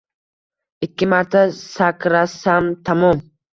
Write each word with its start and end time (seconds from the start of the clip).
Ikki 0.87 1.09
marta 1.11 1.45
sakrasamtamom 1.59 3.25